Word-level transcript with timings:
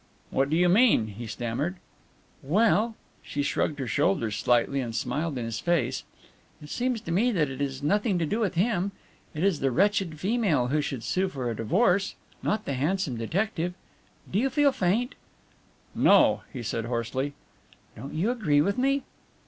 "What 0.31 0.49
do 0.49 0.55
you 0.57 0.67
mean?" 0.67 1.09
he 1.09 1.27
stammered. 1.27 1.75
"Well" 2.41 2.95
she 3.21 3.43
shrugged 3.43 3.77
her 3.77 3.85
shoulders 3.85 4.35
slightly 4.35 4.79
and 4.81 4.95
smiled 4.95 5.37
in 5.37 5.45
his 5.45 5.59
face 5.59 6.05
"it 6.59 6.71
seems 6.71 7.01
to 7.01 7.11
me 7.11 7.31
that 7.33 7.51
it 7.51 7.61
is 7.61 7.83
nothing 7.83 8.17
to 8.17 8.25
do 8.25 8.39
with 8.39 8.55
him. 8.55 8.93
It 9.35 9.43
is 9.43 9.59
the 9.59 9.69
wretched 9.69 10.19
female 10.19 10.69
who 10.69 10.81
should 10.81 11.03
sue 11.03 11.29
for 11.29 11.51
a 11.51 11.55
divorce, 11.55 12.15
not 12.41 12.65
the 12.65 12.73
handsome 12.73 13.15
detective 13.15 13.75
do 14.31 14.39
you 14.39 14.49
feel 14.49 14.71
faint?" 14.71 15.13
"No," 15.93 16.41
he 16.51 16.63
said 16.63 16.85
hoarsely. 16.85 17.33
"Don't 17.95 18.15
you 18.15 18.31
agree 18.31 18.59
with 18.59 18.79
me?" 18.79 19.03